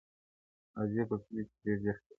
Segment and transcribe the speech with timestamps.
[0.77, 2.07] اوازې په کلي کي ډېر ژر خپرېږي,